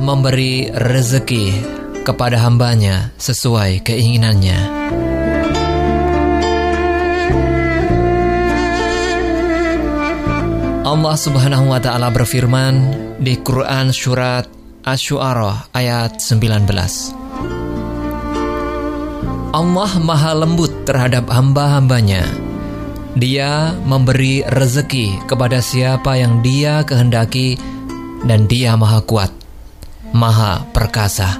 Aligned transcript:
memberi 0.00 0.72
rezeki 0.72 1.52
kepada 2.06 2.40
hambanya 2.40 3.12
sesuai 3.20 3.84
keinginannya. 3.84 4.60
Allah 10.88 11.16
Subhanahu 11.20 11.68
wa 11.68 11.76
taala 11.84 12.08
berfirman 12.08 12.96
di 13.20 13.36
Quran 13.44 13.92
surat 13.92 14.48
Asy-Syu'ara 14.88 15.68
ayat 15.76 16.16
19. 16.16 16.64
Allah 19.52 19.92
Maha 20.00 20.32
lembut 20.32 20.88
terhadap 20.88 21.28
hamba-hambanya. 21.28 22.24
Dia 23.20 23.76
memberi 23.84 24.40
rezeki 24.48 25.28
kepada 25.28 25.60
siapa 25.60 26.16
yang 26.16 26.40
Dia 26.40 26.80
kehendaki 26.88 27.60
dan 28.24 28.48
Dia 28.48 28.72
Maha 28.72 29.04
kuat, 29.04 29.28
Maha 30.12 30.64
perkasa. 30.72 31.36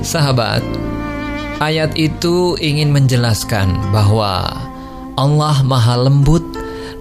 Sahabat, 0.00 0.64
ayat 1.60 1.92
itu 1.98 2.56
ingin 2.56 2.88
menjelaskan 2.88 3.92
bahwa 3.92 4.48
Allah 5.18 5.56
Maha 5.66 6.00
lembut 6.08 6.42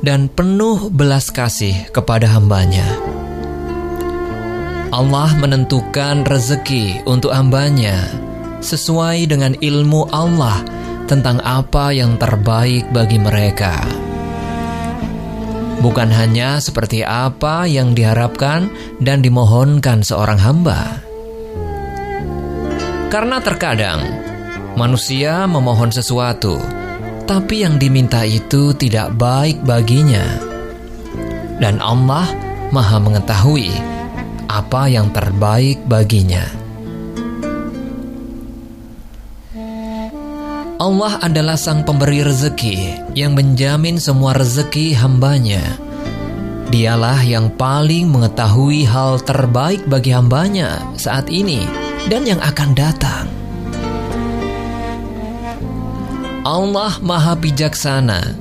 dan 0.03 0.27
penuh 0.27 0.91
belas 0.91 1.31
kasih 1.31 1.87
kepada 1.95 2.27
hambanya. 2.27 2.85
Allah 4.91 5.31
menentukan 5.39 6.23
rezeki 6.23 7.03
untuk 7.05 7.35
hambanya 7.35 8.07
sesuai 8.63 9.29
dengan 9.29 9.53
ilmu 9.59 10.09
Allah 10.09 10.63
tentang 11.07 11.39
apa 11.43 11.95
yang 11.95 12.19
terbaik 12.19 12.87
bagi 12.91 13.19
mereka. 13.19 13.83
Bukan 15.77 16.09
hanya 16.09 16.57
seperti 16.57 17.05
apa 17.05 17.69
yang 17.69 17.93
diharapkan 17.93 18.69
dan 18.97 19.21
dimohonkan 19.21 20.01
seorang 20.01 20.41
hamba. 20.41 21.01
Karena 23.07 23.39
terkadang 23.39 24.01
manusia 24.75 25.47
memohon 25.47 25.93
sesuatu 25.93 26.59
tapi 27.27 27.67
yang 27.67 27.75
diminta 27.75 28.23
itu 28.23 28.71
tidak 28.71 29.11
baik 29.19 29.59
baginya. 29.67 30.23
Dan 31.59 31.83
Allah 31.83 32.31
Maha 32.71 33.03
Mengetahui 33.03 33.67
apa 34.47 34.87
yang 34.87 35.11
terbaik 35.11 35.83
baginya. 35.83 36.66
Allah 40.77 41.17
adalah 41.25 41.57
Sang 41.57 41.81
Pemberi 41.81 42.21
rezeki 42.21 43.01
yang 43.17 43.33
menjamin 43.33 43.97
semua 43.97 44.37
rezeki 44.37 44.93
hambanya. 44.93 45.65
Dialah 46.69 47.25
yang 47.25 47.49
paling 47.49 48.05
mengetahui 48.13 48.85
hal 48.85 49.17
terbaik 49.25 49.81
bagi 49.89 50.13
hambanya 50.13 50.77
saat 50.93 51.33
ini 51.33 51.65
dan 52.13 52.29
yang 52.29 52.37
akan 52.45 52.77
datang. 52.77 53.25
Allah 56.45 56.93
Maha 57.01 57.33
Bijaksana, 57.33 58.37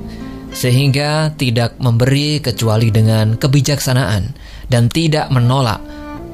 sehingga 0.53 1.33
tidak 1.41 1.81
memberi 1.81 2.37
kecuali 2.37 2.93
dengan 2.93 3.33
kebijaksanaan 3.33 4.37
dan 4.69 4.93
tidak 4.93 5.33
menolak 5.33 5.81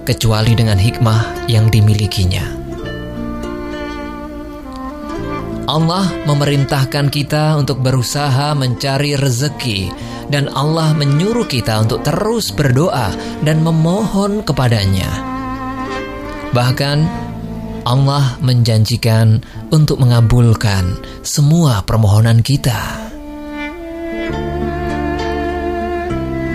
kecuali 0.04 0.52
dengan 0.52 0.76
hikmah 0.76 1.48
yang 1.48 1.72
dimilikinya. 1.72 2.63
Allah 5.64 6.12
memerintahkan 6.28 7.08
kita 7.08 7.56
untuk 7.56 7.80
berusaha 7.80 8.52
mencari 8.52 9.16
rezeki, 9.16 9.88
dan 10.28 10.52
Allah 10.52 10.92
menyuruh 10.92 11.48
kita 11.48 11.88
untuk 11.88 12.04
terus 12.04 12.52
berdoa 12.52 13.16
dan 13.48 13.64
memohon 13.64 14.44
kepadanya. 14.44 15.08
Bahkan, 16.52 16.98
Allah 17.88 18.36
menjanjikan 18.44 19.40
untuk 19.72 20.04
mengabulkan 20.04 21.00
semua 21.24 21.80
permohonan 21.88 22.44
kita. 22.44 22.80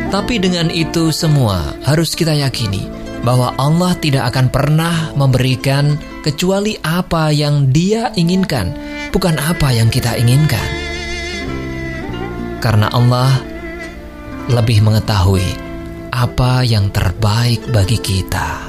Tapi 0.09 0.41
dengan 0.41 0.73
itu 0.73 1.13
semua 1.13 1.77
harus 1.85 2.17
kita 2.17 2.33
yakini 2.33 2.89
bahwa 3.21 3.53
Allah 3.61 3.93
tidak 4.01 4.33
akan 4.33 4.47
pernah 4.49 5.13
memberikan 5.13 6.01
kecuali 6.25 6.81
apa 6.81 7.29
yang 7.29 7.69
Dia 7.69 8.13
inginkan, 8.17 8.73
bukan 9.13 9.37
apa 9.41 9.73
yang 9.73 9.89
kita 9.89 10.17
inginkan. 10.17 10.69
Karena 12.59 12.91
Allah 12.91 13.39
lebih 14.49 14.83
mengetahui 14.83 15.47
apa 16.11 16.65
yang 16.65 16.91
terbaik 16.91 17.63
bagi 17.71 17.99
kita. 18.01 18.69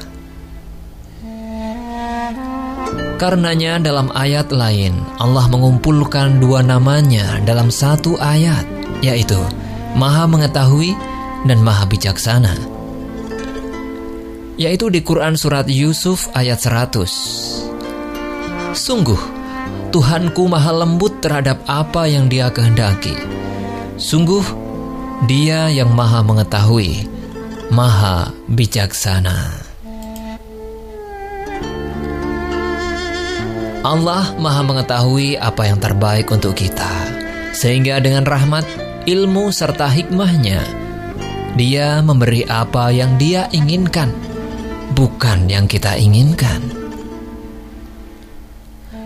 Karenanya 3.20 3.84
dalam 3.84 4.08
ayat 4.16 4.56
lain 4.56 4.96
Allah 5.20 5.44
mengumpulkan 5.52 6.40
dua 6.40 6.64
namanya 6.64 7.44
dalam 7.44 7.68
satu 7.68 8.16
ayat 8.16 8.64
yaitu 9.04 9.36
Maha 10.00 10.24
Mengetahui 10.24 10.96
dan 11.44 11.60
Maha 11.60 11.84
Bijaksana 11.84 12.56
yaitu 14.56 14.88
di 14.88 15.04
Quran 15.04 15.36
Surat 15.36 15.68
Yusuf 15.68 16.32
ayat 16.32 16.64
100 16.64 18.72
Sungguh 18.72 19.39
Tuhanku 19.90 20.46
maha 20.46 20.86
lembut 20.86 21.18
terhadap 21.18 21.66
apa 21.66 22.06
yang 22.06 22.30
dia 22.30 22.54
kehendaki 22.54 23.18
Sungguh 23.98 24.46
dia 25.26 25.68
yang 25.74 25.92
maha 25.92 26.22
mengetahui 26.22 27.10
Maha 27.74 28.32
bijaksana 28.48 29.70
Allah 33.80 34.36
Maha 34.36 34.62
Mengetahui 34.68 35.40
apa 35.40 35.64
yang 35.64 35.80
terbaik 35.80 36.28
untuk 36.36 36.52
kita, 36.52 36.92
sehingga 37.56 38.04
dengan 38.04 38.28
rahmat, 38.28 38.68
ilmu, 39.08 39.56
serta 39.56 39.88
hikmahnya, 39.88 40.60
Dia 41.56 42.04
memberi 42.04 42.44
apa 42.44 42.92
yang 42.92 43.16
Dia 43.16 43.48
inginkan, 43.56 44.12
bukan 44.92 45.48
yang 45.48 45.64
kita 45.64 45.96
inginkan. 45.96 46.79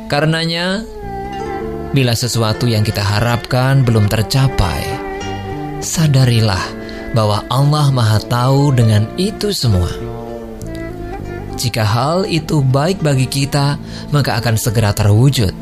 Karenanya, 0.07 0.83
bila 1.93 2.13
sesuatu 2.17 2.65
yang 2.65 2.81
kita 2.81 3.01
harapkan 3.01 3.85
belum 3.85 4.07
tercapai, 4.09 4.81
sadarilah 5.81 6.63
bahwa 7.13 7.45
Allah 7.51 7.87
Maha 7.93 8.19
Tahu 8.23 8.73
dengan 8.73 9.05
itu 9.17 9.53
semua 9.53 10.13
jika 11.63 11.85
hal 11.85 12.25
itu 12.27 12.59
baik 12.59 12.99
bagi 12.99 13.23
kita, 13.23 13.79
maka 14.11 14.35
akan 14.41 14.59
segera 14.59 14.91
terwujud. 14.91 15.55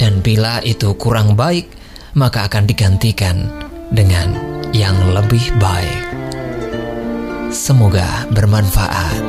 Dan 0.00 0.24
bila 0.24 0.64
itu 0.64 0.96
kurang 0.96 1.36
baik, 1.36 1.68
maka 2.16 2.48
akan 2.48 2.64
digantikan 2.64 3.50
dengan 3.92 4.32
yang 4.72 4.96
lebih 5.12 5.44
baik. 5.60 6.02
Semoga 7.52 8.24
bermanfaat. 8.32 9.20